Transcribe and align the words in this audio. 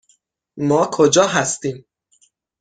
ما 0.57 0.89
کجا 0.93 1.27
هستیم؟ 1.27 1.85